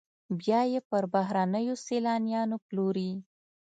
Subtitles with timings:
[0.39, 3.11] بیا یې پر بهرنیو سیلانیانو پلوري